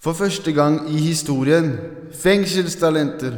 For 0.00 0.16
første 0.16 0.52
gang 0.56 0.78
i 0.88 0.96
historien 0.96 1.74
fengselstalenter. 2.16 3.34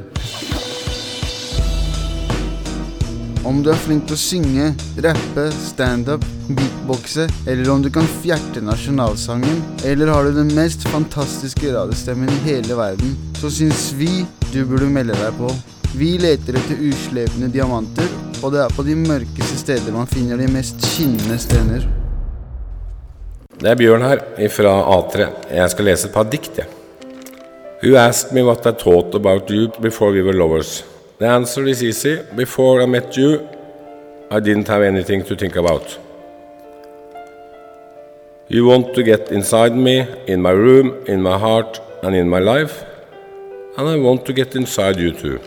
Om 3.42 3.64
du 3.66 3.70
er 3.72 3.80
flink 3.82 4.04
til 4.06 4.14
å 4.14 4.20
synge, 4.22 4.68
rappe, 5.02 5.48
standup, 5.58 6.22
beatboxe, 6.46 7.24
eller 7.50 7.72
om 7.72 7.82
du 7.82 7.88
kan 7.90 8.06
fjerte 8.22 8.62
nasjonalsangen, 8.62 9.58
eller 9.90 10.12
har 10.14 10.28
du 10.28 10.38
den 10.38 10.52
mest 10.54 10.86
fantastiske 10.92 11.72
radiostemmen 11.74 12.30
i 12.30 12.38
hele 12.44 12.78
verden, 12.78 13.16
så 13.40 13.50
syns 13.50 13.88
vi 13.98 14.22
du 14.52 14.60
burde 14.62 14.86
melde 14.86 15.18
deg 15.18 15.34
på. 15.40 15.50
Vi 15.98 16.12
leter 16.22 16.60
etter 16.62 16.78
uslepne 16.78 17.50
diamanter, 17.50 18.06
og 18.38 18.54
det 18.54 18.62
er 18.62 18.78
på 18.78 18.86
de 18.86 18.94
mørkeste 19.02 19.58
steder 19.64 19.98
man 19.98 20.06
finner 20.14 20.38
de 20.38 20.46
mest 20.54 20.78
skinnende 20.92 21.42
stener. 21.42 21.90
Det 23.62 23.70
er 23.70 23.78
Bjørn 23.78 24.02
her, 24.02 24.20
fra 24.50 24.70
A3. 24.90 25.26
Jeg 25.54 25.70
skal 25.70 25.86
lese 25.86 26.08
et 26.08 26.14
par 26.14 26.24
dikt, 26.26 26.56
jeg. 26.58 26.66
You 27.84 27.94
asked 27.96 28.32
me 28.34 28.42
what 28.42 28.66
I 28.66 28.72
thought 28.72 29.14
about 29.14 29.50
you 29.50 29.68
before 29.80 30.10
we 30.10 30.22
were 30.22 30.32
lovers. 30.32 30.84
The 31.18 31.28
answer 31.28 31.66
is 31.66 31.82
easy. 31.82 32.16
Before 32.36 32.82
I 32.82 32.86
met 32.86 33.16
you, 33.16 33.46
I 34.32 34.40
didn't 34.40 34.66
have 34.66 34.82
anything 34.82 35.22
to 35.28 35.36
think 35.36 35.54
about. 35.54 35.98
You 38.48 38.66
want 38.66 38.94
to 38.94 39.02
get 39.04 39.30
inside 39.30 39.76
me, 39.76 40.06
in 40.26 40.42
my 40.42 40.50
room, 40.50 41.04
in 41.06 41.22
my 41.22 41.38
heart, 41.38 41.80
and 42.02 42.16
in 42.16 42.28
my 42.28 42.40
life, 42.40 42.82
and 43.78 43.88
I 43.88 43.96
want 43.96 44.26
to 44.26 44.32
get 44.32 44.56
inside 44.56 44.98
you 44.98 45.12
too. 45.12 45.38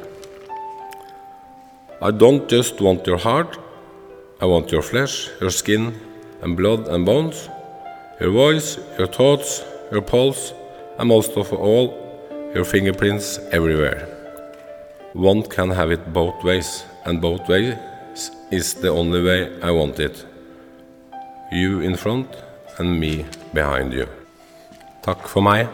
I 2.02 2.12
don't 2.12 2.48
just 2.48 2.79
want 2.79 3.05
your 3.05 3.18
heart, 3.18 3.57
I 4.41 4.45
want 4.45 4.71
your 4.71 4.82
flesh, 4.82 5.29
your 5.41 5.49
skin, 5.49 5.99
and 6.41 6.55
blood 6.55 6.88
and 6.88 7.05
bones, 7.05 7.49
your 8.20 8.32
voice, 8.32 8.78
your 8.98 9.08
thoughts, 9.08 9.64
your 9.92 10.02
pulse, 10.02 10.54
and 10.98 11.10
most 11.10 11.32
of 11.38 11.52
all, 11.54 11.94
your 12.54 12.64
fingerprints 12.64 13.40
everywhere. 13.52 14.08
One 15.13 15.44
can 15.44 15.70
have 15.70 15.91
it 15.91 16.13
both 16.13 16.44
ways, 16.44 16.85
and 17.05 17.22
both 17.22 17.48
ways 17.49 17.76
is 18.52 18.74
the 18.76 18.90
only 18.90 19.22
way 19.22 19.62
I 19.62 19.72
want 19.72 19.99
it. 19.99 20.26
You 21.52 21.82
in 21.82 21.96
front 21.98 22.27
and 22.80 22.99
me 22.99 23.26
behind 23.54 23.94
you. 23.94 24.07
Takk 25.02 25.27
for 25.27 25.41
meg. 25.41 25.68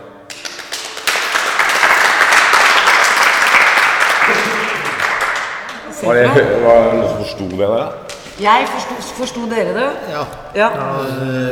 Var 6.04 6.16
det, 6.16 6.62
var 6.64 6.94
det 6.94 7.10
som 7.10 7.18
forsto 7.18 7.48
det 7.50 7.68
der? 7.68 8.21
Jeg 8.42 8.66
forsto, 8.72 8.96
forsto 9.20 9.44
dere 9.52 9.74
det? 9.76 9.88
Ja. 10.10 10.24
Ja. 10.58 10.70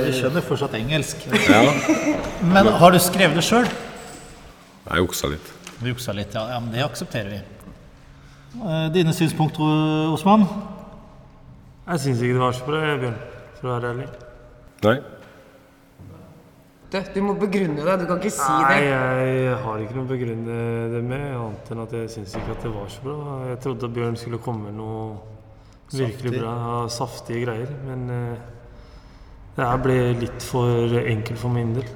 Jeg 0.07 0.15
skjønner 0.17 0.45
fortsatt 0.45 0.73
engelsk. 0.79 1.21
Ja. 1.45 1.61
Men 2.41 2.71
har 2.81 2.95
du 2.95 2.99
skrevet 3.03 3.37
det 3.37 3.43
sjøl? 3.45 3.67
Jeg 4.89 5.03
juksa 5.03 5.29
litt. 5.29 5.51
Vi 5.83 5.93
juksa 5.93 6.15
litt, 6.17 6.33
ja. 6.33 6.47
ja. 6.55 6.57
Men 6.63 6.73
det 6.73 6.81
aksepterer 6.87 7.29
vi. 7.35 7.43
Eh, 8.57 8.87
Dine 8.95 9.13
synspunkter, 9.13 10.09
Osman? 10.15 10.47
Jeg 11.89 12.03
syns 12.07 12.25
ikke 12.25 12.39
det 12.39 12.43
var 12.47 12.57
så 12.57 12.65
bra, 12.65 12.81
Bjørn. 13.05 13.21
For 13.59 13.69
å 13.69 13.75
være 13.75 13.93
ærlig. 13.93 14.09
Nei? 14.87 14.97
Du, 16.89 16.97
du 17.13 17.19
må 17.21 17.35
begrunne 17.37 17.85
det. 17.85 17.95
Du 18.01 18.05
kan 18.09 18.17
ikke 18.17 18.33
si 18.33 18.49
Nei, 18.49 18.79
det. 18.81 18.85
jeg 18.89 19.57
har 19.61 19.81
ikke 19.83 19.93
noe 19.99 20.07
å 20.07 20.09
begrunne 20.09 20.61
det 20.95 21.01
med, 21.05 21.25
annet 21.37 21.73
enn 21.75 21.83
at 21.85 21.93
jeg 21.99 22.13
syns 22.15 22.33
ikke 22.39 22.55
at 22.55 22.63
det 22.65 22.71
var 22.73 22.89
så 22.89 23.03
bra. 23.05 23.17
Jeg 23.51 23.59
trodde 23.67 23.91
Bjørn 23.93 24.17
skulle 24.17 24.41
komme 24.41 24.71
med 24.71 24.79
noe 24.81 25.28
virkelig 25.93 26.39
bra, 26.39 26.53
ja, 26.81 26.87
saftige 26.89 27.45
greier. 27.45 27.71
Men 27.85 28.09
eh, 28.09 28.37
det 29.55 29.65
her 29.65 29.81
ble 29.83 29.99
litt 30.19 30.43
for 30.43 30.99
enkelt 30.99 31.39
for 31.39 31.49
min 31.49 31.75
del. 31.75 31.89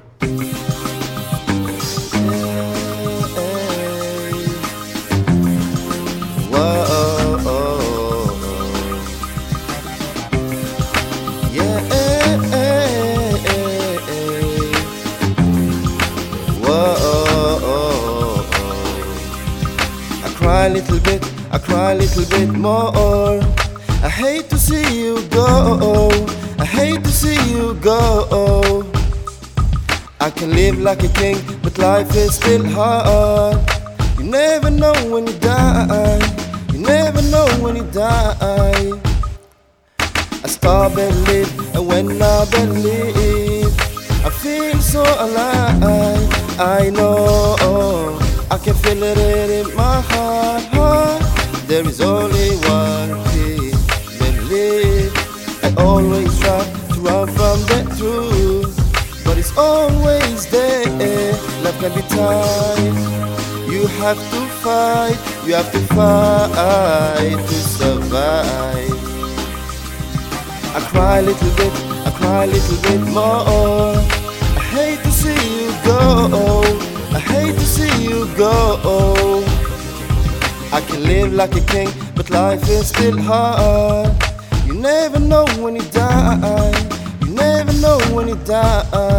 I 21.54 21.58
cry 21.58 21.92
a 21.92 21.94
little 21.94 22.24
bit 22.26 22.48
more. 22.48 23.43
Can 30.44 30.56
live 30.56 30.78
like 30.78 31.02
a 31.02 31.08
king, 31.08 31.38
but 31.62 31.78
life 31.78 32.14
is 32.16 32.34
still 32.34 32.64
hard. 32.66 33.56
You 34.18 34.24
never 34.24 34.70
know 34.70 34.92
when 35.10 35.26
you 35.26 35.32
die, 35.38 36.18
you 36.72 36.80
never 36.80 37.22
know 37.22 37.46
when 37.62 37.76
you 37.76 37.84
die. 37.84 38.36
I 39.98 40.46
start 40.46 40.94
believe, 40.94 41.50
and 41.74 41.86
when 41.86 42.20
I 42.20 42.44
believe, 42.50 43.72
I 44.26 44.30
feel 44.42 44.78
so 44.80 45.02
alive. 45.02 46.30
I 46.60 46.90
know 46.90 48.18
I 48.50 48.58
can 48.58 48.74
feel 48.74 49.02
it 49.02 49.18
in 49.50 49.74
my 49.74 50.00
heart. 50.10 50.62
heart. 50.74 51.22
There 51.68 51.86
is 51.86 52.00
only 52.00 52.50
one 52.78 53.12
thing, 53.32 53.72
believe. 54.18 55.12
I 55.64 55.74
always 55.78 56.38
try 56.38 56.62
to 56.92 57.00
run 57.00 57.26
from 57.28 57.58
the 57.70 57.80
truth, 57.96 58.33
can 61.84 61.94
be 62.00 62.08
tight. 62.08 63.68
You 63.70 63.86
have 64.00 64.16
to 64.16 64.40
fight, 64.62 65.18
you 65.46 65.54
have 65.54 65.70
to 65.72 65.80
fight 65.94 67.36
to 67.48 67.54
survive. 67.78 68.90
I 70.76 70.80
cry 70.90 71.18
a 71.18 71.22
little 71.22 71.54
bit, 71.56 71.72
I 72.06 72.10
cry 72.16 72.44
a 72.44 72.46
little 72.46 72.80
bit 72.88 73.02
more. 73.12 73.96
I 74.60 74.62
hate 74.76 75.00
to 75.02 75.10
see 75.10 75.42
you 75.60 75.70
go, 75.84 76.62
I 77.12 77.18
hate 77.18 77.54
to 77.54 77.66
see 77.76 78.04
you 78.04 78.34
go. 78.34 79.44
I 80.72 80.80
can 80.80 81.02
live 81.02 81.34
like 81.34 81.54
a 81.54 81.60
king, 81.72 81.90
but 82.16 82.30
life 82.30 82.66
is 82.68 82.88
still 82.88 83.18
hard. 83.20 84.10
You 84.66 84.74
never 84.74 85.20
know 85.20 85.44
when 85.58 85.76
you 85.76 85.82
die, 85.90 86.72
you 87.20 87.34
never 87.34 87.74
know 87.74 87.98
when 88.14 88.28
you 88.28 88.36
die. 88.36 89.13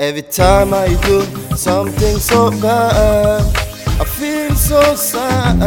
Every 0.00 0.22
time 0.22 0.72
I 0.72 0.94
do 1.02 1.22
something 1.56 2.18
so 2.18 2.52
bad, 2.62 3.42
I 4.00 4.04
feel 4.04 4.54
so 4.54 4.94
sad. 4.94 5.58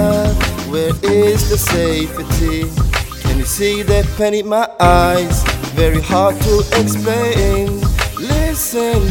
Where 0.72 0.94
is 1.03 1.50
the 1.50 1.58
safety? 1.58 2.64
Can 3.24 3.40
you 3.40 3.44
see 3.44 3.84
the 3.84 4.09
pain 4.18 4.34
in 4.34 4.47
my 4.47 4.69
eyes? 4.80 5.44
Very 5.75 6.00
hard 6.00 6.40
to 6.44 6.59
explain. 6.80 7.81
Listen, 8.18 9.03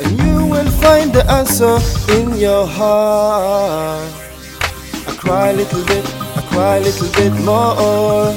and 0.00 0.16
you 0.22 0.46
will 0.46 0.70
find 0.78 1.12
the 1.12 1.28
answer 1.28 1.78
in 2.12 2.36
your 2.36 2.64
heart. 2.64 4.12
I 5.08 5.16
cry 5.18 5.48
a 5.48 5.54
little 5.54 5.84
bit, 5.86 6.06
I 6.36 6.42
cry 6.52 6.76
a 6.76 6.80
little 6.82 7.10
bit 7.14 7.32
more. 7.42 8.30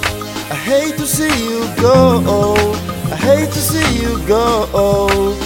I 0.50 0.56
hate 0.56 0.96
to 0.98 1.06
see 1.06 1.30
you 1.46 1.70
go, 1.80 2.56
I 3.12 3.16
hate 3.16 3.52
to 3.52 3.60
see 3.60 4.02
you 4.02 4.18
go. 4.26 5.45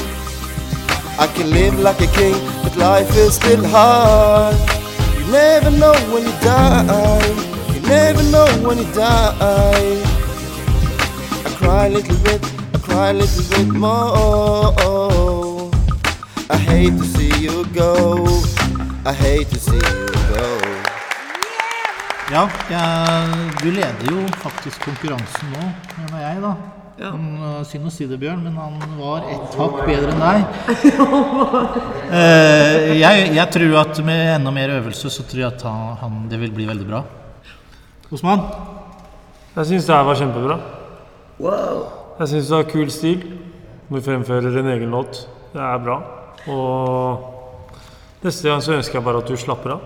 I 1.20 1.28
can 1.28 1.50
live 1.52 1.78
like 1.80 2.00
a 2.00 2.08
king, 2.08 2.36
but 2.64 2.76
life 2.78 3.14
is 3.18 3.36
still 3.36 3.66
hard. 3.68 4.56
You 5.18 5.26
never 5.32 5.70
know 5.70 5.94
when 6.12 6.24
you 6.24 6.32
die, 6.42 6.86
you 7.74 7.82
never 7.82 8.24
know 8.32 8.48
when 8.66 8.78
you 8.78 8.88
die. 8.94 9.36
I 11.46 11.50
cry 11.60 11.88
a 11.88 11.90
little 11.90 12.18
bit, 12.24 12.42
I 12.74 12.78
cry 12.78 13.10
a 13.10 13.14
little 13.14 13.44
bit 13.52 13.68
more. 13.76 15.72
I 16.50 16.58
hate 16.58 16.98
to 16.98 17.04
see 17.04 17.34
you 17.46 17.66
go, 17.76 18.26
I 19.06 19.14
hate 19.14 19.50
to 19.50 19.60
see 19.60 19.76
you 19.76 20.08
go. 20.34 20.48
Ja, 22.32 22.48
jeg, 22.70 23.28
du 23.64 23.72
leder 23.72 24.12
jo 24.12 24.28
faktisk 24.38 24.82
konkurransen 24.86 25.50
nå, 25.52 25.72
mener 25.98 26.28
jeg, 26.28 26.42
da. 26.42 26.79
Han, 27.00 27.28
øh, 27.40 27.60
synd 27.64 27.88
å 27.88 27.92
si 27.94 28.06
det, 28.10 28.18
Bjørn, 28.20 28.42
men 28.44 28.58
han 28.60 28.76
var 29.00 29.28
ett 29.32 29.54
hakk 29.56 29.78
bedre 29.88 30.12
enn 30.12 30.24
deg. 30.24 30.40
Eh, 32.10 32.96
jeg, 32.98 33.28
jeg 33.36 33.54
tror 33.54 33.76
at 33.84 34.00
med 34.02 34.32
enda 34.34 34.50
mer 34.50 34.72
øvelse, 34.80 35.12
så 35.14 35.22
tror 35.30 35.44
jeg 35.44 35.52
at 35.52 35.62
han, 35.62 35.92
han, 36.00 36.16
det 36.32 36.40
vil 36.42 36.56
bli 36.56 36.66
veldig 36.66 36.88
bra. 36.88 37.04
Osman? 38.10 38.42
Jeg 39.54 39.70
syns 39.70 39.86
det 39.86 39.94
her 39.94 40.08
var 40.08 40.18
kjempebra. 40.18 40.58
Jeg 42.18 42.32
syns 42.32 42.50
du 42.50 42.56
har 42.58 42.66
kul 42.72 42.90
stil. 42.90 43.22
Du 43.94 44.00
fremfører 44.02 44.58
en 44.64 44.72
egen 44.74 44.90
låt. 44.90 45.22
Det 45.54 45.62
er 45.62 45.86
bra. 45.86 46.00
Og 46.50 48.26
neste 48.26 48.50
gang 48.50 48.66
så 48.66 48.74
ønsker 48.80 48.98
jeg 48.98 49.06
bare 49.06 49.22
at 49.22 49.30
du 49.30 49.38
slapper 49.38 49.78
av 49.78 49.86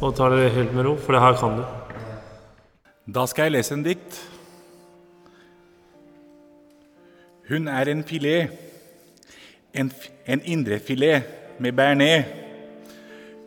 og 0.00 0.14
tar 0.16 0.32
det 0.32 0.52
helt 0.54 0.70
med 0.72 0.86
ro, 0.86 0.94
for 0.96 1.12
det 1.12 1.20
her 1.20 1.34
kan 1.36 1.58
du. 1.58 1.64
Da 3.10 3.26
skal 3.28 3.50
jeg 3.50 3.58
lese 3.58 3.74
en 3.76 3.82
dikt. 3.84 4.22
Hun 7.50 7.66
er 7.66 7.88
en 7.90 8.04
filet, 8.06 8.50
en, 9.74 9.88
en 10.26 10.42
indrefilet 10.44 11.22
med 11.58 11.72
bearnés. 11.74 12.28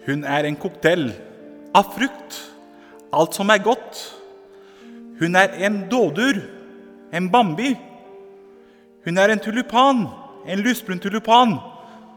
Hun 0.05 0.25
er 0.27 0.43
en 0.43 0.57
cocktail 0.59 1.05
av 1.71 1.93
frukt, 1.95 2.35
alt 3.15 3.37
som 3.37 3.53
er 3.53 3.61
godt. 3.63 4.01
Hun 5.21 5.37
er 5.39 5.55
en 5.63 5.85
dådur, 5.87 6.41
en 7.15 7.29
bambi. 7.31 7.71
Hun 9.05 9.17
er 9.17 9.31
en 9.31 9.39
tulipan, 9.39 10.03
en 10.47 10.63
lysbrun 10.65 10.99
tulipan, 10.99 11.55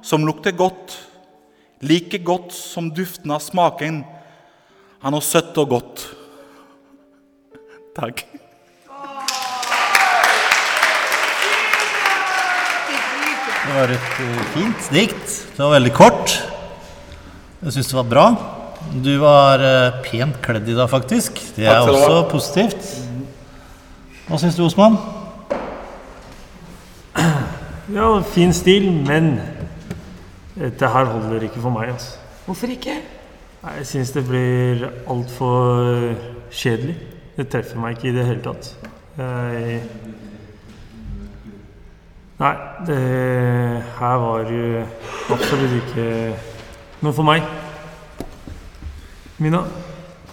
som 0.03 0.27
lukter 0.27 0.57
godt. 0.59 0.97
Like 1.87 2.19
godt 2.19 2.51
som 2.57 2.91
duften 2.91 3.31
av 3.31 3.45
smaken. 3.45 4.03
Han 5.07 5.15
er 5.15 5.23
søtt 5.23 5.55
og 5.63 5.71
godt. 5.77 6.09
Takk. 7.95 8.27
Det 13.67 13.75
var 13.75 13.91
et 13.91 14.19
eh, 14.23 14.43
fint 14.55 14.91
dikt. 14.95 15.33
Det 15.57 15.59
var 15.59 15.73
veldig 15.75 15.91
kort. 15.97 16.37
Jeg 17.65 17.75
syns 17.75 17.89
det 17.91 17.97
var 17.99 18.07
bra. 18.07 18.27
Du 19.03 19.11
var 19.19 19.63
eh, 19.67 19.97
pent 20.05 20.39
kledd 20.45 20.69
i 20.71 20.77
dag, 20.77 20.87
faktisk. 20.91 21.41
Det 21.57 21.67
er 21.67 21.83
også 21.83 22.21
positivt. 22.31 22.87
Hva 24.29 24.39
syns 24.39 24.59
du, 24.59 24.63
Osman? 24.69 24.95
Ja, 27.97 28.07
fin 28.31 28.55
stil, 28.55 28.87
men 29.07 29.37
dette 30.55 30.89
her 30.95 31.11
holder 31.11 31.49
ikke 31.49 31.63
for 31.63 31.75
meg. 31.75 31.93
Altså. 31.97 32.23
Hvorfor 32.47 32.71
ikke? 32.71 32.97
Nei, 33.65 33.75
Jeg 33.81 33.91
syns 33.91 34.15
det 34.15 34.25
blir 34.29 34.87
altfor 35.11 36.15
kjedelig. 36.55 36.97
Det 37.37 37.51
treffer 37.51 37.83
meg 37.83 37.99
ikke 37.99 38.13
i 38.13 38.17
det 38.17 38.31
hele 38.31 38.47
tatt. 38.47 38.71
Jeg 39.19 39.81
Nei, 42.37 42.53
det 42.85 42.97
her 43.97 44.17
var 44.21 44.51
jo 44.53 44.83
absolutt 45.33 45.77
ikke 45.79 46.09
noe 47.01 47.15
for 47.17 47.25
meg. 47.25 47.47
Mina? 49.41 49.63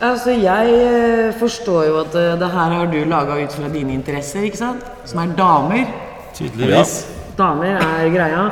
Altså, 0.04 0.34
jeg 0.36 0.74
eh, 0.76 1.30
forstår 1.40 1.86
jo 1.88 2.02
at 2.02 2.18
eh, 2.20 2.34
det 2.42 2.50
her 2.52 2.76
har 2.76 2.92
du 2.92 2.98
laga 3.08 3.38
ut 3.40 3.56
fra 3.56 3.72
dine 3.72 3.96
interesser, 3.96 4.44
ikke 4.44 4.60
sant? 4.60 4.84
Som 5.08 5.24
er 5.24 5.32
damer. 5.38 5.88
Tydeligvis. 6.36 6.94
Damer 7.40 7.80
er 7.80 8.12
greia. 8.12 8.44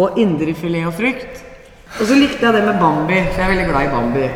Og 0.00 0.16
indrefilet 0.18 0.88
og 0.88 0.96
frukt. 0.96 1.44
Og 2.00 2.08
så 2.08 2.16
likte 2.16 2.40
jeg 2.40 2.56
det 2.56 2.64
med 2.64 2.80
Bambi, 2.80 3.20
for 3.20 3.42
jeg 3.42 3.44
er 3.44 3.52
veldig 3.52 3.68
glad 3.68 3.84
i 3.84 3.92
Bambi. 3.92 4.26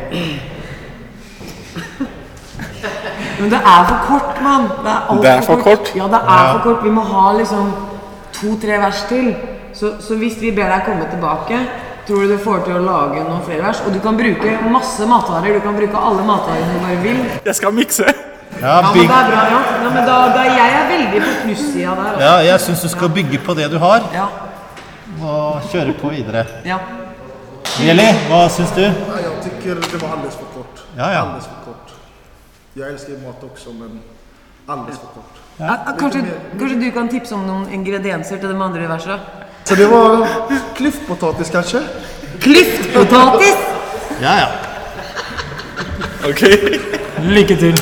Men 3.39 3.49
det 3.49 3.65
er 3.65 3.83
for 3.89 3.99
kort, 4.05 4.41
mann. 4.45 4.69
Det 4.85 4.93
er, 4.93 5.21
Det 5.21 5.37
er 5.37 5.41
for 5.41 5.65
kort? 5.65 5.95
Ja, 5.95 6.05
det 6.13 6.21
er 6.21 6.51
for 6.53 6.59
kort. 6.69 6.83
Vi 6.85 6.93
må 6.93 7.01
ha 7.01 7.31
liksom 7.37 7.73
to-tre 8.41 8.79
vers 8.81 9.03
til. 9.09 9.35
Så, 9.73 9.93
så 10.01 10.15
hvis 10.17 10.39
vi 10.41 10.51
ber 10.51 10.69
deg 10.71 10.85
komme 10.85 11.05
tilbake, 11.11 11.59
tror 12.07 12.23
du 12.25 12.31
du 12.33 12.37
får 12.41 12.63
til 12.65 12.77
å 12.79 12.81
lage 12.85 13.21
noen 13.23 13.43
flere 13.45 13.63
vers? 13.67 13.81
Og 13.85 13.93
du 13.93 13.99
kan 14.03 14.17
bruke 14.17 14.55
masse 14.73 15.05
matvarer. 15.05 15.53
Du 15.59 15.61
kan 15.65 15.75
bruke 15.77 15.97
alle 16.09 16.25
matvarene 16.25 16.73
du 16.73 16.79
bare 16.85 16.97
vil. 17.03 17.19
Jeg 17.45 17.55
skal 17.55 17.73
mikse. 17.73 18.05
Ja, 18.09 18.15
Ja, 18.59 18.79
men 18.81 18.93
det 18.97 19.03
er 19.05 19.27
bra, 19.29 19.41
ja. 19.47 19.59
ja 19.83 19.89
men 19.93 20.05
da, 20.07 20.15
da, 20.35 20.41
jeg 20.43 20.71
er 20.75 20.87
veldig 20.89 21.19
på 21.23 21.33
plussida 21.43 21.91
der. 21.95 22.07
altså. 22.09 22.23
ja 22.25 22.37
jeg 22.51 22.59
syns 22.65 22.81
du 22.81 22.89
skal 22.89 23.09
bygge 23.13 23.37
på 23.45 23.53
det 23.55 23.67
du 23.71 23.77
har, 23.79 24.01
Ja. 24.13 24.25
og 25.21 25.61
kjøre 25.71 25.93
på 26.01 26.09
videre. 26.09 26.45
ja. 26.65 26.77
Eli, 27.79 28.07
hva 28.27 28.49
syns 28.51 28.71
du? 28.75 28.81
Jeg 28.81 29.23
Jag 29.23 29.43
tycker 29.43 29.75
det 29.75 30.01
var 30.01 30.09
alldeles 30.15 30.35
för 30.35 30.49
kort. 30.55 30.81
Ja, 30.97 31.11
ja. 31.13 31.21
Alles 31.31 31.45
for 31.45 31.71
kort. 31.71 31.93
Jeg 32.75 32.89
elsker 32.93 33.13
mat 33.25 33.43
også, 33.51 33.69
men 33.79 34.01
alldeles 34.69 34.99
för 34.99 35.07
kort. 35.07 35.35
Ja, 35.57 35.77
kanskje, 35.99 36.21
kanskje 36.59 36.79
du 36.79 36.91
kan 36.91 37.09
tipse 37.09 37.35
om 37.35 37.47
noen 37.47 37.67
ingredienser 37.73 38.37
til 38.39 38.53
de 38.53 38.61
andre 38.61 38.87
versene? 38.87 39.19
Så 39.67 39.75
det 39.75 39.87
var 39.91 40.23
klyftpotatis 40.77 41.49
kanskje? 41.51 41.81
Klyftpotatis! 42.39 43.57
Ja, 44.21 44.35
ja. 44.39 44.47
Ok. 46.29 46.41
Lykke 47.23 47.55
til. 47.55 47.75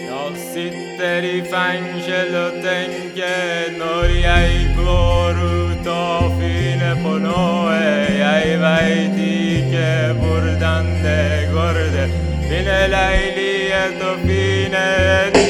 Jeg 0.00 0.42
sitter 0.52 1.28
i 1.30 1.38
fengsel 1.52 2.34
og 2.40 2.58
tenker 2.64 3.70
når 3.78 4.16
jeg 4.18 4.74
går 4.78 5.40
ut 5.44 5.92
og 5.94 6.32
finner 6.40 6.98
på 7.04 7.14
noe. 7.22 7.78
Jeg 8.18 8.58
veit 8.62 9.22
ikke 9.28 9.92
hvordan 10.24 10.90
det 11.04 11.48
går. 11.54 11.84
det 11.94 12.10
finner 12.48 12.88
leilighet 12.88 13.49
og 13.72 15.49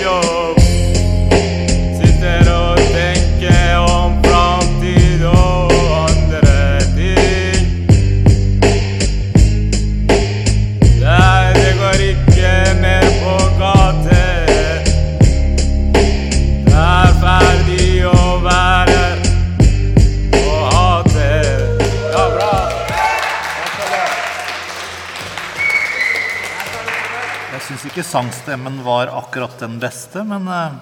sangstemmen 28.10 28.84
var 28.84 29.06
akkurat 29.06 29.58
den 29.58 29.78
beste, 29.78 30.24
men 30.24 30.48
eh, 30.48 30.72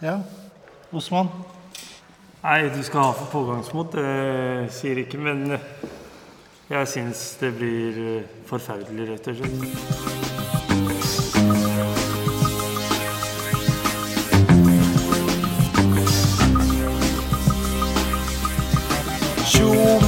ja. 0.00 0.18
Osman? 0.92 1.28
Nei, 2.42 2.68
du 2.68 2.82
skal 2.84 3.06
ha 3.06 3.14
for 3.16 3.32
pågangsmot, 3.32 3.96
det 3.96 4.68
sier 4.76 5.00
ikke, 5.00 5.22
men 5.24 5.56
jeg 6.68 6.92
syns 6.92 7.26
det 7.40 7.54
blir 7.56 8.04
eh, 8.04 8.30
forferdelig, 8.50 9.10
rett 9.14 9.32
og 9.32 9.40
slett. 9.40 10.33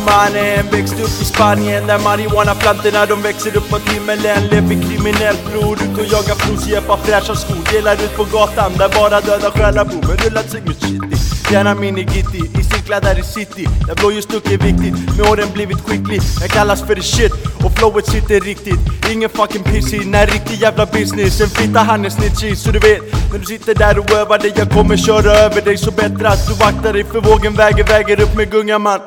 Mannen, 0.07 0.67
växte 0.71 1.03
upp 1.03 1.17
i 1.23 1.25
Spanien 1.25 1.87
där 1.87 1.99
marijuanaplantorna 1.99 3.07
de 3.07 3.23
växer 3.23 3.57
upp 3.57 3.71
mot 3.71 3.89
himmelen 3.93 4.47
Lever 4.51 4.77
kriminellt 4.89 5.43
bror, 5.51 5.75
ut 5.75 5.99
och 5.99 6.05
jagar 6.13 6.35
flosjäppar, 6.35 6.97
fräscha 6.97 7.35
skor 7.35 7.73
Delar 7.73 7.95
ut 7.95 8.17
på 8.17 8.25
gatan 8.25 8.73
där 8.79 8.89
bara 8.89 9.21
döda 9.21 9.51
själar 9.51 9.85
bor. 9.85 10.03
Men 10.09 10.17
rullat 10.17 10.51
sig 10.51 10.61
med 10.61 10.77
shitty, 10.81 11.17
gärna 11.53 11.75
minigitti. 11.75 12.43
I 12.61 12.63
cirklar 12.65 13.01
där 13.01 13.19
i 13.19 13.23
city, 13.23 13.69
där 13.87 13.95
blåljusstuck 13.95 14.47
är 14.53 14.59
viktigt 14.59 15.17
Med 15.17 15.31
åren 15.31 15.49
blivit 15.53 15.81
skicklig, 15.81 16.21
jag 16.41 16.51
kallas 16.51 16.83
för 16.83 16.95
the 16.95 17.03
shit 17.03 17.33
Och 17.65 17.73
flowet 17.79 18.07
sitter 18.07 18.41
riktigt, 18.41 18.81
ingen 19.13 19.31
fucking 19.31 19.63
pissy 19.63 20.01
När 20.05 20.27
riktig 20.27 20.57
jävla 20.61 20.87
business, 20.87 21.41
en 21.41 21.49
fitta 21.49 21.81
han 21.81 22.05
är 22.05 22.11
snitchy. 22.11 22.57
Så 22.57 22.71
du 22.71 22.79
vet, 22.79 23.03
när 23.33 23.39
du 23.39 23.45
sitter 23.45 23.75
där 23.75 23.99
och 23.99 24.11
övar 24.11 24.39
dig 24.39 24.53
Jag 24.57 24.71
kommer 24.71 24.97
köra 24.97 25.33
över 25.33 25.63
dig 25.63 25.77
så 25.77 25.91
bättre 25.91 26.29
att 26.29 26.47
du 26.49 26.55
vaktar 26.55 26.93
dig 26.93 27.05
För 27.05 27.21
vågen 27.21 27.55
väger, 27.55 27.85
väger 27.85 28.21
upp 28.21 28.35
med 28.37 28.51
gunga 28.51 28.79
man 28.79 29.01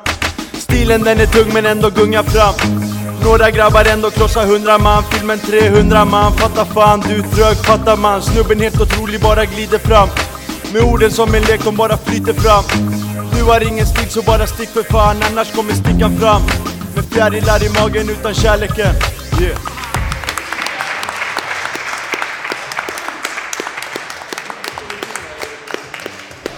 Stilen 0.69 1.03
den 1.03 1.19
är 1.19 1.25
tung 1.25 1.53
men 1.53 1.65
ändå 1.65 1.89
gungar 1.89 2.23
fram. 2.23 2.53
Några 3.23 3.51
grabbar 3.51 3.85
ändå 3.85 4.09
krossar 4.09 4.45
hundra 4.45 4.77
man 4.77 5.03
Filmen 5.03 5.39
300 5.39 6.05
man 6.05 6.33
Fatta 6.33 6.65
fan 6.65 6.99
du 6.99 7.21
trög, 7.21 7.57
fattar 7.57 7.97
man 7.97 8.21
Snubben 8.21 8.59
helt 8.59 8.81
otrolig 8.81 9.21
bara 9.21 9.45
glider 9.45 9.77
fram. 9.77 10.09
Med 10.73 10.81
orden 10.81 11.11
som 11.11 11.35
en 11.35 11.41
lek 11.41 11.63
de 11.63 11.75
bara 11.75 11.97
flyter 11.97 12.33
fram. 12.33 12.63
Du 13.35 13.43
har 13.43 13.67
ingen 13.67 13.85
stil 13.85 14.09
så 14.09 14.21
bara 14.21 14.47
stick 14.47 14.69
för 14.69 14.83
fan 14.83 15.17
Annars 15.31 15.51
kommer 15.55 15.73
stickan 15.73 16.17
fram. 16.17 16.41
Med 16.95 17.05
fjärilar 17.05 17.63
i 17.63 17.69
magen 17.81 18.09
utan 18.09 18.33
kärleken 18.33 18.95
yeah. 19.41 19.59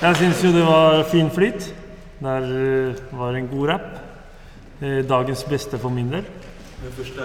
Jeg 0.01 0.17
syns 0.17 0.43
jo 0.43 0.51
det 0.51 0.63
var 0.65 1.03
fin 1.11 1.29
flyt. 1.29 1.80
Det 2.21 2.37
eh, 2.37 3.17
var 3.17 3.33
en 3.33 3.47
god 3.47 3.67
rapp. 3.69 3.91
Eh, 4.81 5.01
Dagens 5.09 5.43
beste 5.49 5.79
for 5.81 5.89
min 5.89 6.11
del. 6.11 6.25
Den 6.83 6.93
første, 6.93 7.21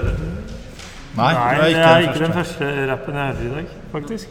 Nei, 1.16 1.32
Nei, 1.32 1.54
det 1.54 1.60
er 1.60 1.62
det 1.62 1.68
ikke 1.68 1.80
er 1.80 1.94
den 1.94 2.08
ikke 2.08 2.24
den 2.24 2.32
første. 2.32 2.54
første 2.54 2.86
rappen 2.92 3.14
jeg 3.14 3.34
hører 3.34 3.46
i 3.46 3.54
dag, 3.54 3.66
faktisk. 3.92 4.28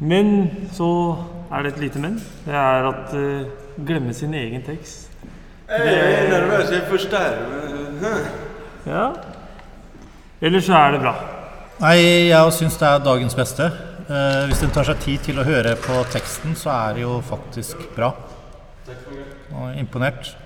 Men 0.00 0.50
så 0.72 1.16
er 1.52 1.62
det 1.62 1.72
et 1.72 1.80
lite 1.80 1.98
men. 1.98 2.16
Det 2.44 2.54
er 2.54 2.88
at 2.88 3.14
uh, 3.14 3.84
glemme 3.86 4.14
sin 4.14 4.34
egen 4.34 4.62
tekst. 4.62 5.10
Jag 5.68 5.80
är 5.80 5.92
jeg 5.92 6.32
er 6.32 6.72
är 6.72 6.88
först 6.90 7.10
där 7.10 7.36
Ja. 8.86 9.12
Ellers 10.40 10.64
så 10.64 10.72
er 10.72 10.92
det 10.92 11.00
bra. 11.00 11.14
Nei, 11.80 12.28
jeg 12.28 12.52
syns 12.52 12.76
det 12.76 12.88
er 12.88 12.98
dagens 12.98 13.34
beste. 13.34 13.70
Uh, 14.08 14.46
hvis 14.46 14.62
en 14.62 14.70
tar 14.70 14.84
seg 14.84 14.98
tid 14.98 15.18
til 15.18 15.38
å 15.38 15.44
høre 15.44 15.76
på 15.76 16.04
teksten, 16.10 16.56
så 16.56 16.70
er 16.70 16.94
det 16.94 17.02
jo 17.02 17.20
faktisk 17.20 17.76
bra. 17.96 18.12
Takk 18.90 19.02
for 19.06 19.14
meg. 19.14 19.26
Og 19.62 19.78
imponert. 19.78 20.36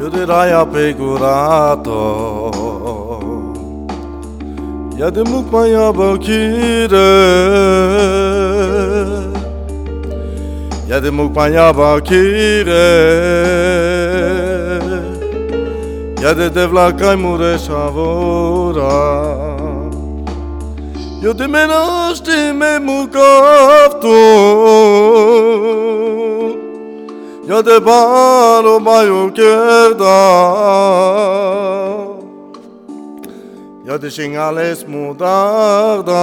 Yudhiraya 0.00 0.64
pegurato 0.64 2.00
Yadimukmaya 4.98 5.92
bakire 5.92 7.10
Yadimukmaya 10.88 11.72
bakire 11.72 12.84
Γιατί 21.24 21.48
με 21.48 21.60
ένα 21.60 21.84
στιγμή 22.12 22.78
μου 22.84 23.08
καυτό 23.08 24.08
Γιατί 27.42 27.70
πάρω 27.84 28.78
μάιο 28.78 29.30
κέρδα 29.32 30.16
Γιατί 33.84 34.10
σιγάλες 34.10 34.84
μου 34.84 35.14
τάρτα. 35.18 36.22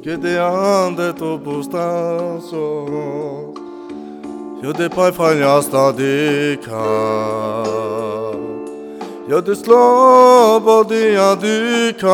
Και 0.00 0.16
τε 0.16 0.38
άντε 0.38 1.12
το 1.12 1.40
πουστάσω 1.44 2.84
Γιατί 4.60 4.88
πάει 4.94 5.12
φαλιά 5.12 5.60
στα 5.60 5.92
δίκα 5.92 6.80
Ja, 9.30 9.40
du 9.40 9.56
slobodi, 9.56 11.12
ja, 11.12 11.34
du 11.34 11.92
kan. 12.00 12.10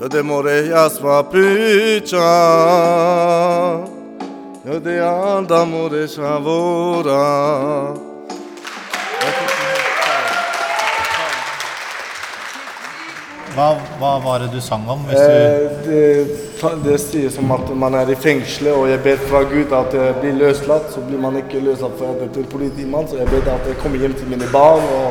Ja, 0.00 0.08
det 0.10 0.22
more 0.22 0.52
jasma 0.52 1.22
priča. 1.22 2.16
Ja, 4.64 4.78
det 4.84 5.00
anda 5.00 5.64
more 5.64 6.08
šavora. 6.08 7.18
Hva, 13.58 13.72
hva 13.98 14.10
var 14.22 14.44
det 14.44 14.52
du 14.52 14.60
sang 14.62 14.84
om? 14.88 15.00
Hvis 15.08 15.18
du, 15.18 15.24
Eh, 15.28 15.70
det, 15.84 16.28
det 16.84 16.98
sies 17.00 17.34
som 17.34 17.50
at 17.50 17.70
man 17.74 17.94
er 17.98 18.10
i 18.12 18.14
fengselet, 18.14 18.70
og 18.74 18.86
jeg 18.90 19.00
ber 19.02 19.16
fra 19.30 19.40
Gud 19.50 19.72
at 19.74 19.94
jeg 19.98 20.14
blir 20.20 20.36
løslatt. 20.38 20.92
Så 20.94 21.02
blir 21.08 21.18
man 21.18 21.36
ikke 21.40 21.58
løslatt 21.64 21.96
for 21.98 22.06
jeg 22.12 22.28
er 22.28 22.32
til 22.36 22.46
politimann, 22.52 23.08
så 23.10 23.18
jeg 23.18 23.26
ber 23.32 23.50
at 23.54 23.66
jeg 23.66 23.80
kommer 23.82 23.98
hjem 23.98 24.14
til 24.14 24.30
mine 24.30 24.46
barn. 24.52 24.84
og 25.00 25.08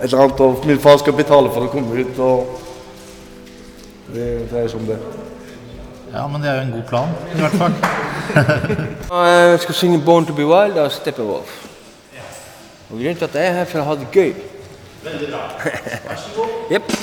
et 0.00 0.08
eller 0.08 0.22
annet, 0.24 0.40
og 0.40 0.66
Min 0.66 0.78
far 0.80 0.96
skal 0.98 1.12
betale 1.12 1.52
for 1.52 1.66
å 1.66 1.72
komme 1.74 2.00
ut. 2.00 2.18
og 2.18 2.58
Det 4.14 4.30
dreier 4.50 4.68
seg 4.68 4.80
om 4.80 4.86
det. 4.86 4.98
ja, 6.14 6.26
men 6.26 6.42
det 6.42 6.50
er 6.50 6.54
jo 6.54 6.60
en 6.60 6.72
god 6.72 6.88
plan, 6.88 7.08
i 7.36 7.40
hvert 7.40 7.52
fall. 7.60 7.74
Jeg 9.52 9.60
skal 9.60 9.74
synge 9.74 10.00
'Born 10.04 10.26
to 10.26 10.32
be 10.32 10.42
Wild' 10.48 10.78
av 10.78 10.90
Steppenwolf. 10.90 11.68
Og 12.90 12.98
grunnen 12.98 13.16
til 13.16 13.24
at 13.24 13.34
jeg 13.34 13.46
er 13.46 13.52
her 13.52 13.64
for 13.64 13.78
å 13.78 13.82
ha 13.82 13.94
det 13.94 14.06
gøy. 14.12 14.32
Veldig 15.04 15.28
bra. 15.32 15.40
Vær 16.08 16.16
så 16.16 16.28
god. 16.36 16.48
Jepp. 16.70 17.01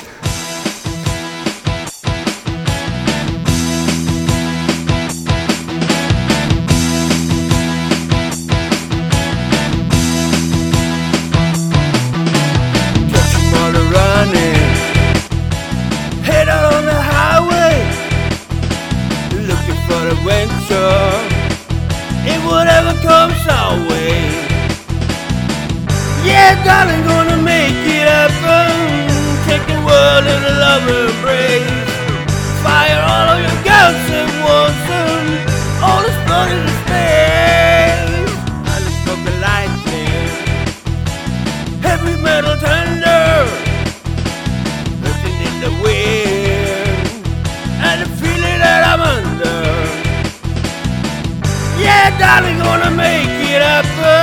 Darling, 26.70 27.02
gonna 27.12 27.38
make 27.54 27.82
it 27.98 28.06
happen. 28.14 28.70
Take 29.48 29.64
the 29.72 29.78
world 29.88 30.24
in 30.34 30.40
a 30.52 30.54
love 30.64 30.86
embrace. 31.02 31.70
Fire 32.64 33.02
all 33.12 33.26
of 33.34 33.38
your 33.44 33.58
guns 33.70 34.04
and 34.18 34.30
Watson. 34.46 35.22
All 35.86 36.02
explode 36.10 36.50
into 36.56 36.74
space. 36.84 38.32
I 38.72 38.76
just 38.86 38.98
broke 39.04 39.22
the 39.28 39.34
lightning. 39.48 40.28
Heavy 41.86 42.14
metal 42.26 42.56
thunder. 42.64 43.26
Looking 45.04 45.38
in 45.48 45.54
the 45.64 45.72
wind. 45.84 47.22
And 47.86 47.96
the 48.02 48.08
feeling 48.20 48.58
that 48.64 48.80
I'm 48.90 49.02
under. 49.16 49.60
Yeah, 51.84 52.06
darling, 52.22 52.58
gonna 52.66 52.92
make 53.04 53.34
it 53.54 53.62
happen. 53.70 54.19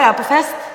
Var 0.00 0.14
jeg 0.14 0.20
på 0.20 0.28
fest. 0.30 0.68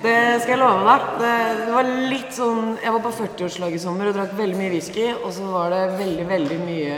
Det 0.00 0.18
skal 0.40 0.52
jeg 0.54 0.60
love 0.60 0.84
deg. 0.86 1.00
Det, 1.20 1.32
det 1.58 1.72
var 1.74 1.88
litt 2.12 2.30
sånn 2.36 2.76
Jeg 2.80 2.92
var 2.94 3.02
på 3.04 3.10
40-årslag 3.16 3.74
i 3.76 3.80
sommer 3.82 4.08
og 4.08 4.16
drakk 4.16 4.32
veldig 4.38 4.58
mye 4.60 4.72
whisky. 4.72 5.08
Og 5.18 5.34
så 5.36 5.48
var 5.50 5.74
det 5.74 5.82
veldig, 5.98 6.24
veldig 6.30 6.58
mye 6.62 6.96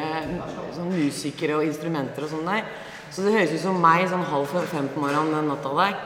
sånn 0.76 0.92
musikere 0.92 1.56
og 1.58 1.66
instrumenter 1.66 2.26
og 2.26 2.30
sånn 2.34 2.46
der. 2.46 2.62
Så 3.10 3.25
det 3.25 3.34
høres 3.34 3.56
ut 3.56 3.64
som 3.64 3.80
meg 3.82 4.04
sånn 4.10 4.26
halv 4.30 4.54
fem 4.70 4.87
på 4.92 5.02
morgenen 5.02 5.34
den 5.34 5.50
natta 5.50 5.75
der. 5.80 5.98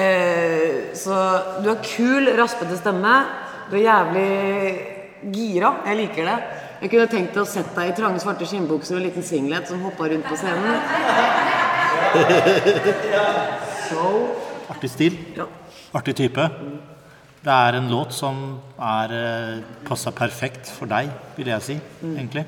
Eh, 0.00 0.74
så 0.96 1.14
du 1.62 1.70
har 1.70 1.80
kul, 1.84 2.32
raspete 2.38 2.80
stemme. 2.80 3.14
Du 3.70 3.78
er 3.78 3.86
jævlig 3.86 4.30
gira. 5.36 5.74
Jeg 5.86 6.02
liker 6.02 6.30
det. 6.32 6.38
Jeg 6.80 6.94
kunne 6.94 7.10
tenkt 7.12 7.36
deg 7.36 7.44
å 7.44 7.50
sette 7.50 7.76
deg 7.76 7.92
i 7.92 7.98
trange, 7.98 8.22
svarte 8.22 8.48
skinnbukser 8.48 8.96
og 8.96 9.02
en 9.02 9.08
liten 9.10 9.26
singlet 9.26 9.70
som 9.70 9.84
hoppa 9.84 10.10
rundt 10.10 10.26
på 10.26 10.40
scenen. 10.40 10.80
So 13.90 14.06
Artig 14.70 14.90
stil. 14.92 15.18
ja. 15.34 15.48
Artig 15.98 16.14
type. 16.16 16.44
Det 17.40 17.50
er 17.50 17.74
en 17.74 17.88
låt 17.90 18.12
som 18.14 18.60
er 18.78 19.14
passa 19.88 20.12
perfekt 20.14 20.68
for 20.70 20.86
deg, 20.86 21.08
vil 21.34 21.48
jeg 21.50 21.64
si, 21.66 21.76
egentlig. 22.04 22.44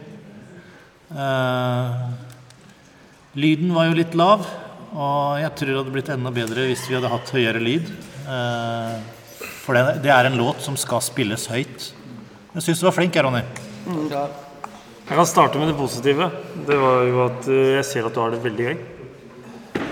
Uh, 1.10 2.12
lyden 3.34 3.72
var 3.74 3.88
jo 3.88 3.96
litt 3.98 4.14
lav, 4.14 4.44
og 4.92 5.40
jeg 5.40 5.50
tror 5.56 5.72
det 5.72 5.80
hadde 5.80 5.96
blitt 5.96 6.12
enda 6.14 6.32
bedre 6.36 6.68
hvis 6.68 6.84
vi 6.86 6.96
hadde 6.98 7.10
hatt 7.10 7.34
høyere 7.34 7.64
lyd. 7.64 7.90
Uh, 8.28 9.00
for 9.64 9.74
det, 9.74 9.98
det 10.04 10.12
er 10.14 10.28
en 10.28 10.38
låt 10.38 10.62
som 10.62 10.78
skal 10.78 11.02
spilles 11.02 11.48
høyt. 11.50 11.90
Jeg 12.52 12.66
syns 12.68 12.84
du 12.84 12.86
var 12.86 12.94
flink, 12.94 13.16
Ronny. 13.16 13.42
Ronny. 13.88 14.12
Jeg 14.12 15.18
kan 15.18 15.26
starte 15.26 15.58
med 15.58 15.72
det 15.72 15.76
positive. 15.80 16.28
Det 16.68 16.76
var 16.78 17.06
jo 17.08 17.22
at 17.24 17.46
eh, 17.50 17.70
jeg 17.78 17.86
ser 17.88 18.06
at 18.06 18.14
du 18.14 18.20
har 18.22 18.32
det 18.32 18.42
veldig 18.44 18.66
gøy. 18.68 18.76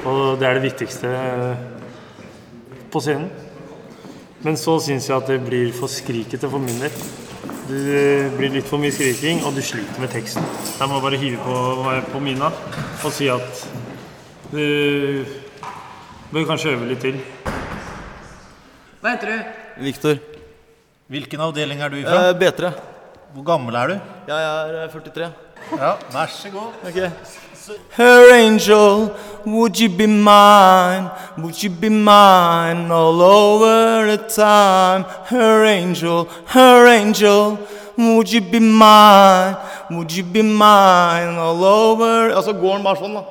Og 0.09 0.39
det 0.41 0.47
er 0.49 0.57
det 0.57 0.65
viktigste 0.65 1.11
eh, 1.13 1.65
på 2.93 3.03
scenen. 3.05 3.29
Men 4.41 4.57
så 4.57 4.79
syns 4.81 5.09
jeg 5.11 5.17
at 5.19 5.29
det 5.29 5.41
blir 5.45 5.75
for 5.77 5.93
skrikete 5.93 6.49
for 6.49 6.63
min 6.63 6.79
del. 6.81 6.95
Det 7.71 8.31
blir 8.39 8.55
litt 8.55 8.67
for 8.67 8.81
mye 8.83 8.91
skriking, 8.95 9.43
og 9.47 9.55
du 9.55 9.61
sliter 9.63 10.01
med 10.03 10.11
teksten. 10.11 10.47
Jeg 10.81 10.89
må 10.91 10.99
bare 11.05 11.21
hive 11.21 11.39
på, 11.45 11.59
på 12.11 12.23
Mina 12.25 12.49
og 12.51 13.13
si 13.15 13.29
at 13.31 13.61
du 14.51 15.27
bør 16.33 16.49
kanskje 16.49 16.73
øve 16.75 16.89
litt 16.91 17.05
til. 17.05 17.21
Hva 19.01 19.15
heter 19.15 19.31
du? 19.31 19.53
Victor. 19.85 20.19
Hvilken 21.11 21.45
avdeling 21.45 21.85
er 21.85 21.93
du 21.93 22.01
ifra? 22.01 22.19
Eh, 22.31 22.35
B3. 22.41 22.73
Hvor 23.37 23.47
gammel 23.47 23.77
er 23.79 23.93
du? 23.93 23.95
Jeg 24.33 24.49
er 24.49 24.81
eh, 24.83 24.91
43. 24.97 25.31
Ja, 25.77 25.93
Vær 26.11 26.33
så 26.35 26.51
god. 26.55 26.75
Okay. 26.91 27.13
Her 27.91 28.33
angel, 28.33 29.15
would 29.45 29.79
you 29.79 29.91
be 29.91 30.07
mine? 30.07 31.11
Would 31.37 31.63
you 31.63 31.69
be 31.69 31.91
mine 31.91 32.91
all 32.91 33.21
over 33.21 34.07
the 34.07 34.17
time? 34.17 35.05
Her 35.27 35.65
angel, 35.67 36.25
her 36.47 36.87
angel, 36.87 37.59
would 37.99 38.33
you 38.33 38.41
be 38.41 38.61
mine? 38.61 39.57
Would 39.91 40.11
you 40.11 40.25
be 40.25 40.41
mine 40.41 41.37
all 41.37 41.63
over 41.65 42.33
Altså 42.33 42.53
går 42.53 42.79
den 42.79 42.85
bare 42.85 42.97
sånn, 42.97 43.19
da. 43.19 43.25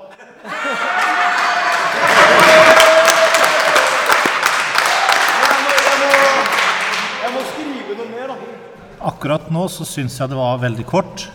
Akkurat 9.09 9.49
nå 9.49 9.65
så 9.71 9.87
syns 9.87 10.19
jeg 10.19 10.29
det 10.29 10.37
var 10.37 10.61
veldig 10.61 10.85
kort. 10.85 11.25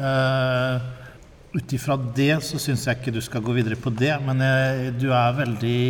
Uh, 0.00 0.80
Ut 1.52 1.72
ifra 1.76 1.98
det 2.16 2.38
så 2.46 2.56
syns 2.56 2.86
jeg 2.88 2.96
ikke 2.96 3.12
du 3.12 3.20
skal 3.20 3.42
gå 3.44 3.52
videre 3.52 3.76
på 3.76 3.90
det, 3.92 4.14
men 4.24 4.38
jeg, 4.40 4.92
du 4.96 5.10
er 5.12 5.34
veldig 5.36 5.80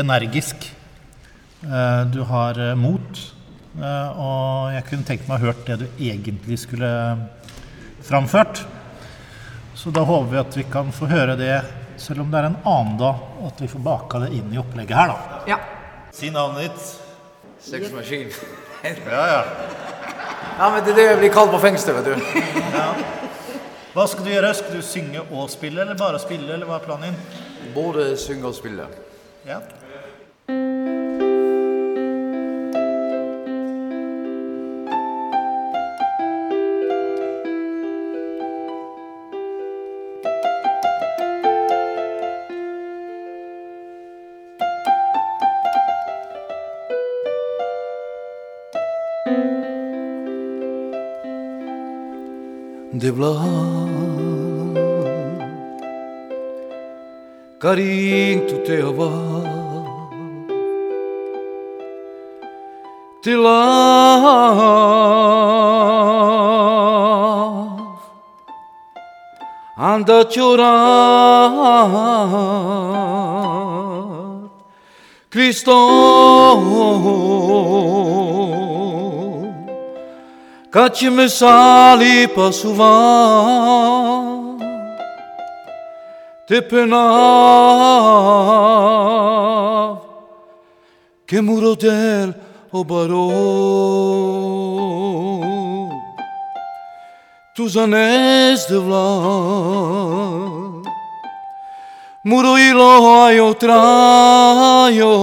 energisk. 0.00 0.64
Eh, 1.64 2.04
du 2.08 2.22
har 2.30 2.56
eh, 2.56 2.72
mot, 2.72 3.18
eh, 3.76 4.20
og 4.24 4.70
jeg 4.72 4.86
kunne 4.88 5.04
tenkt 5.04 5.28
meg 5.28 5.36
å 5.36 5.42
ha 5.42 5.50
hørt 5.50 5.66
det 5.68 5.76
du 5.82 5.84
egentlig 6.00 6.56
skulle 6.62 6.88
framført. 8.08 8.62
Så 9.76 9.92
da 9.92 10.06
håper 10.08 10.30
vi 10.32 10.40
at 10.40 10.56
vi 10.56 10.64
kan 10.72 10.88
få 10.96 11.10
høre 11.12 11.36
det, 11.36 11.58
selv 12.00 12.24
om 12.24 12.32
det 12.32 12.40
er 12.40 12.48
en 12.48 12.56
annen 12.64 12.96
dag, 13.02 13.20
og 13.42 13.50
at 13.50 13.60
vi 13.60 13.68
får 13.68 13.84
baka 13.84 14.22
det 14.24 14.30
inn 14.38 14.48
i 14.48 14.60
opplegget 14.62 14.96
her, 14.96 15.12
da. 15.12 15.42
Ja. 15.52 15.58
Si 16.16 16.32
navnet 16.32 16.70
ditt. 16.70 16.88
Sexmaskin. 17.68 18.32
Ja, 18.84 19.26
ja. 19.28 19.44
Ja, 20.54 20.70
men 20.70 20.80
det 20.86 20.94
er 20.94 20.98
det 21.02 21.06
jeg 21.10 21.20
blir 21.20 21.36
kalt 21.36 21.52
på 21.52 21.60
fengselet, 21.60 22.08
vet 22.08 22.16
du. 22.16 22.40
Ja. 22.78 22.88
Hva 23.94 24.08
skal 24.10 24.26
du 24.26 24.30
gjøre? 24.32 24.48
Skal 24.58 24.74
du 24.74 24.82
synge 24.82 25.20
og 25.30 25.46
spille, 25.52 25.84
eller 25.84 25.94
bare 25.94 26.18
spille, 26.18 26.50
eller 26.50 26.66
hva 26.66 26.80
er 26.80 26.86
planen 26.88 27.14
din? 27.14 27.70
Både 27.76 28.10
synge 28.18 28.50
og 28.50 28.58
spille. 28.58 28.90
Ja. 29.46 29.62
Det 53.04 53.12
blad 53.12 53.83
carinho 57.64 58.58
teu 58.66 58.92
bar 58.92 59.08
te 63.22 63.34
lá 63.34 64.18
anda 69.78 70.30
chorar 70.30 70.64
Cristo. 75.30 75.72
Cate-me 80.70 81.30
sali 81.30 82.28
para 82.28 82.52
suvar 82.52 84.13
תפניו 86.46 86.94
כמורות 91.26 91.84
אל 91.84 92.32
obarov. 92.74 93.34
Tu 97.54 97.68
zanes 97.68 98.66
de 98.66 98.78
vla 98.84 99.08
Muro 102.24 102.56
i 102.58 102.72
lo 102.72 103.22
ai 103.22 103.38
o 103.40 103.54
traio 103.54 105.14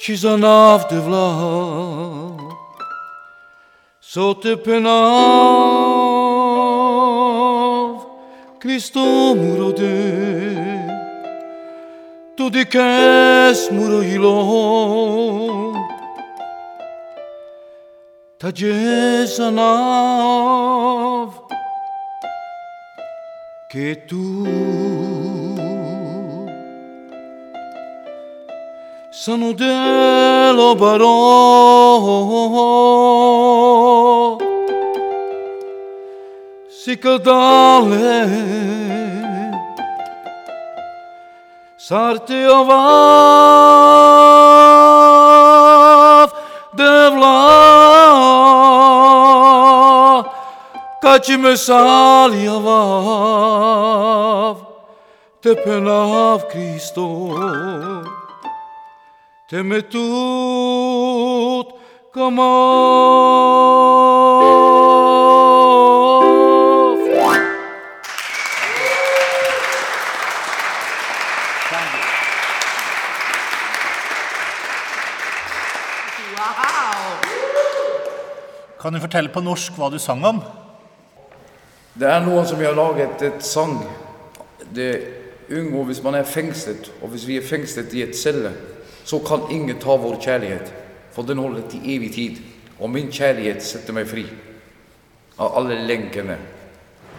Ci 0.00 0.16
de 0.90 1.00
vla 1.06 1.28
So 4.00 4.34
te 4.34 4.56
penal 4.56 6.11
Cristo 8.62 9.34
muro 9.34 9.72
de 9.72 9.90
tu 12.36 12.48
dikes 12.48 13.68
muro 13.72 14.04
ilo. 14.04 15.72
Ta 18.38 18.52
jesanav 18.54 19.82
que 23.68 23.96
tu. 24.08 24.46
Sanu 29.10 29.54
de 29.54 29.74
lo 30.54 30.76
baron 30.76 31.82
și 36.82 36.96
cădale. 36.96 38.28
Sartiovav 41.76 42.72
de 46.74 47.08
vla 47.14 47.60
Caci 51.00 51.36
mesaliavav 51.36 51.76
te 55.40 55.54
penav 55.54 56.42
Cristo, 56.42 57.28
te 59.46 59.60
metut 59.60 60.06
cămar 62.12 63.62
Kan 78.82 78.92
du 78.92 78.98
fortelle 78.98 79.30
på 79.30 79.38
norsk 79.46 79.76
hva 79.78 79.86
du 79.92 79.98
sang 80.02 80.24
om? 80.26 80.40
Det 81.94 82.08
er 82.08 82.24
noen 82.24 82.46
som 82.48 82.58
har 82.58 82.74
laget 82.74 83.20
et 83.22 83.44
sang. 83.46 83.76
Det 84.74 84.88
unngår 85.54 85.84
hvis 85.86 86.00
man 86.02 86.16
er 86.18 86.26
fengslet, 86.26 86.88
og 86.98 87.12
hvis 87.12 87.26
vi 87.28 87.36
er 87.38 87.46
fengslet 87.46 87.94
i 87.94 88.02
et 88.02 88.16
celle, 88.18 88.50
så 89.06 89.20
kan 89.22 89.44
ingen 89.54 89.78
ta 89.78 89.94
vår 89.94 90.16
kjærlighet, 90.24 90.72
for 91.14 91.22
den 91.28 91.38
holder 91.38 91.68
til 91.70 91.84
evig 91.94 92.08
tid. 92.16 92.40
Og 92.80 92.90
min 92.90 93.12
kjærlighet 93.12 93.62
setter 93.62 93.94
meg 93.94 94.10
fri 94.10 94.26
av 95.38 95.60
alle 95.60 95.78
lenkene. 95.86 96.40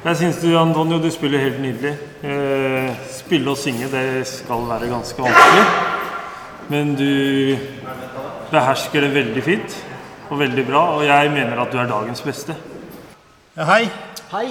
Jeg 0.04 0.20
syns 0.20 0.44
du, 0.44 0.50
Antonio, 0.60 1.00
du 1.00 1.08
spiller 1.16 1.46
helt 1.46 1.64
nydelig. 1.64 1.94
Eh, 2.28 2.92
spille 3.08 3.56
og 3.56 3.62
synge, 3.62 3.88
det 3.88 4.28
skal 4.28 4.68
være 4.68 4.92
ganske 4.92 5.30
vanskelig. 5.30 5.66
Men 6.76 6.94
du 7.00 7.56
behersker 8.52 9.08
det 9.08 9.16
veldig 9.16 9.48
fint 9.48 9.82
og 10.34 10.40
veldig 10.42 10.66
bra, 10.66 10.84
og 10.98 11.04
jeg 11.06 11.32
mener 11.34 11.60
at 11.62 11.74
du 11.74 11.78
er 11.78 11.90
dagens 11.90 12.22
beste. 12.26 12.56
Ja, 13.54 13.68
hei. 13.70 13.84
Hei. 14.32 14.48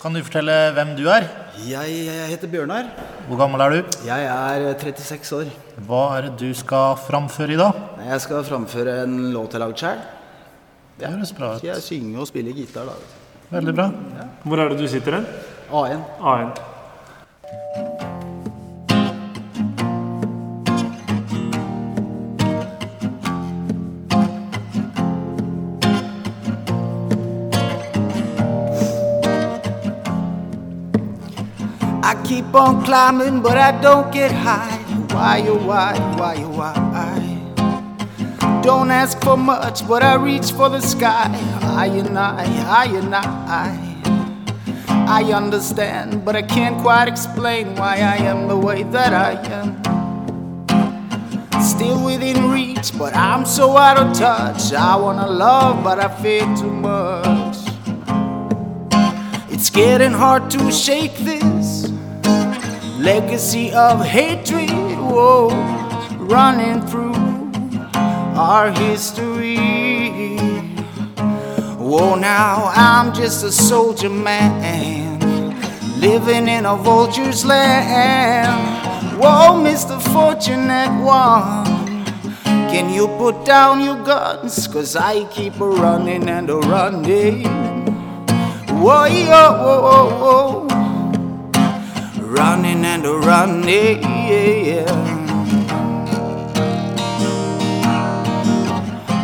Kan 0.00 0.16
du 0.16 0.22
fortelle 0.24 0.54
hvem 0.74 0.94
du 0.98 1.04
er? 1.12 1.26
Jeg, 1.60 1.92
jeg 2.08 2.30
heter 2.32 2.50
Bjørnar. 2.50 2.88
Hvor 3.28 3.38
gammel 3.38 3.62
er 3.62 3.74
du? 3.76 3.98
Jeg 4.06 4.24
er 4.26 4.64
36 4.80 5.36
år. 5.36 5.52
Hva 5.86 6.00
er 6.16 6.26
det 6.26 6.32
du 6.40 6.48
skal 6.56 6.96
framføre 7.04 7.54
i 7.54 7.60
dag? 7.60 7.78
Jeg 8.08 8.24
skal 8.24 8.42
framføre 8.48 8.96
en 9.04 9.18
låt 9.34 9.52
jeg 9.54 9.60
har 9.60 9.66
lagd 9.68 9.84
sjøl. 9.84 10.02
Det 11.00 11.12
høres 11.12 11.34
bra 11.36 11.52
ut. 11.54 11.68
Jeg 11.68 11.84
synger 11.84 12.24
og 12.24 12.30
spiller 12.32 12.56
gitar, 12.56 12.90
da. 12.90 12.96
Veldig 13.52 13.76
bra. 13.76 13.88
Hvor 14.42 14.64
er 14.64 14.72
det 14.72 14.80
du 14.82 14.88
sitter 14.90 15.20
hen? 15.20 15.30
A1. 15.70 16.02
A1. 16.18 17.89
Keep 32.30 32.54
on 32.54 32.84
climbing, 32.84 33.42
but 33.42 33.58
I 33.58 33.72
don't 33.80 34.12
get 34.12 34.30
high. 34.30 34.76
Why, 35.10 35.44
oh, 35.48 35.66
why, 35.66 35.98
why, 36.16 36.36
oh, 36.38 36.50
why? 36.58 36.72
Don't 38.62 38.92
ask 38.92 39.20
for 39.20 39.36
much, 39.36 39.84
but 39.88 40.04
I 40.04 40.14
reach 40.14 40.52
for 40.52 40.68
the 40.68 40.80
sky. 40.80 41.26
I 41.84 41.86
and 41.86 42.16
I, 42.16 42.44
I 42.82 42.84
and 43.00 43.14
I. 43.16 43.68
I 45.18 45.24
understand, 45.32 46.24
but 46.24 46.36
I 46.36 46.42
can't 46.42 46.80
quite 46.80 47.08
explain 47.08 47.74
why 47.74 47.96
I 47.96 48.18
am 48.32 48.46
the 48.46 48.56
way 48.56 48.84
that 48.84 49.12
I 49.12 49.32
am. 49.58 49.68
Still 51.60 52.04
within 52.04 52.48
reach, 52.48 52.96
but 52.96 53.12
I'm 53.16 53.44
so 53.44 53.76
out 53.76 53.96
of 53.96 54.16
touch. 54.16 54.72
I 54.72 54.94
wanna 54.94 55.26
love, 55.26 55.82
but 55.82 55.98
I 55.98 56.08
fear 56.22 56.46
too 56.54 56.74
much. 56.90 57.56
It's 59.50 59.68
getting 59.68 60.12
hard 60.12 60.48
to 60.52 60.70
shake 60.70 61.16
this. 61.30 61.59
Legacy 63.00 63.72
of 63.72 64.04
hatred, 64.04 64.68
whoa, 64.70 65.48
running 66.18 66.86
through 66.86 67.14
our 68.36 68.70
history. 68.70 69.56
Whoa, 71.78 72.14
now 72.14 72.70
I'm 72.74 73.14
just 73.14 73.42
a 73.42 73.50
soldier 73.50 74.10
man, 74.10 75.18
living 75.98 76.46
in 76.46 76.66
a 76.66 76.76
vulture's 76.76 77.44
land. 77.44 79.18
Whoa, 79.18 79.62
Mr. 79.64 80.00
Fortunate 80.12 81.02
One. 81.02 81.64
Can 82.70 82.92
you 82.92 83.08
put 83.16 83.46
down 83.46 83.80
your 83.80 83.96
guns? 84.04 84.68
Cause 84.68 84.94
I 84.94 85.24
keep 85.32 85.58
a 85.58 85.66
running 85.66 86.28
and 86.28 86.50
a 86.50 86.58
running. 86.58 87.46
Whoa, 88.78 89.06
yo, 89.06 89.52
whoa, 89.52 89.80
whoa, 89.80 90.20
whoa. 90.20 90.69
Running 92.30 92.84
and 92.84 93.04
running. 93.04 94.04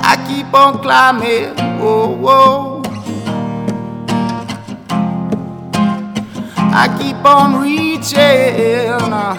I 0.03 0.15
keep 0.27 0.53
on 0.53 0.83
climbing. 0.83 1.55
Whoa, 1.81 2.09
whoa. 2.17 2.83
I 6.59 6.89
keep 7.01 7.25
on 7.25 7.63
reaching. 7.63 8.19
Uh. 9.13 9.35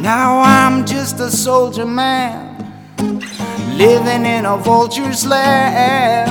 Now 0.00 0.40
I'm 0.40 0.86
just 0.86 1.20
a 1.20 1.30
soldier 1.30 1.84
man, 1.84 2.56
living 3.76 4.24
in 4.24 4.46
a 4.46 4.56
vulture's 4.56 5.26
land. 5.26 6.30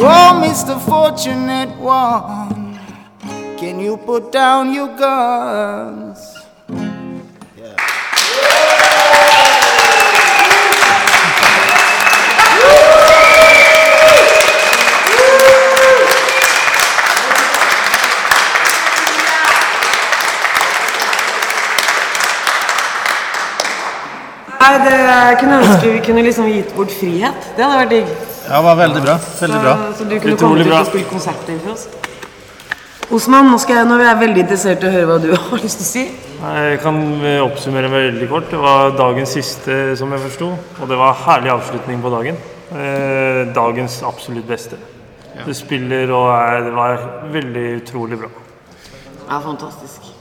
Oh, 0.00 0.40
Mr. 0.44 0.80
Fortunate 0.80 1.76
One, 1.78 2.43
can 3.58 3.80
you 3.80 3.96
put 3.96 4.32
down 4.32 4.72
your 4.74 4.88
guns? 4.96 6.34
Nei, 24.64 24.78
det 24.80 24.92
jeg 24.96 25.36
kunne 25.40 25.56
ønske 25.60 25.90
vi 25.90 25.98
kunne 26.06 26.22
liksom 26.24 26.46
gitt 26.48 26.70
bort 26.76 26.92
frihet. 27.00 27.50
Det 27.56 27.64
hadde 27.64 27.82
vært 27.82 27.90
digg. 27.92 28.14
Ja, 28.48 28.56
det 28.56 28.64
var 28.64 28.78
veldig 28.80 29.02
bra. 29.04 29.18
Veldig 29.40 29.60
bra. 29.60 29.74
Så, 29.76 29.98
så 29.98 30.08
du 30.08 30.16
kunne 30.22 30.36
kommet 30.40 30.66
ut 30.66 30.72
og 30.72 30.86
spilt 30.88 31.10
konserter 31.12 31.60
for 31.66 31.76
oss. 31.76 31.84
Osman, 33.14 33.46
nå, 33.46 33.58
skal 33.62 33.76
jeg, 33.78 33.86
nå 33.86 33.94
er 34.00 34.08
jeg 34.08 34.18
veldig 34.24 34.42
interessert 34.42 34.82
i 34.82 34.88
å 34.88 34.90
høre 34.90 35.06
hva 35.06 35.16
du 35.22 35.28
har 35.36 35.60
lyst 35.62 35.78
til 35.78 35.86
å 35.86 35.90
si. 35.90 36.02
Jeg 36.44 36.80
kan 36.82 36.96
eh, 37.22 37.38
oppsummere 37.44 37.90
veldig 37.92 38.26
kort. 38.30 38.48
Det 38.50 38.58
var 38.58 38.96
dagens 38.98 39.36
siste, 39.36 39.76
som 40.00 40.10
jeg 40.10 40.22
forsto. 40.24 40.48
Og 40.80 40.90
det 40.90 40.98
var 40.98 41.14
herlig 41.22 41.52
avslutning 41.54 42.02
på 42.02 42.10
dagen. 42.10 42.40
Eh, 42.74 43.44
dagens 43.54 44.00
absolutt 44.08 44.48
beste. 44.50 44.80
Du 45.44 45.54
spiller, 45.54 46.10
og 46.14 46.32
er, 46.32 46.60
det 46.66 46.74
var 46.74 47.06
veldig 47.34 47.64
utrolig 47.82 48.18
bra. 48.24 48.32
Ja, 49.28 49.38
fantastisk. 49.38 50.13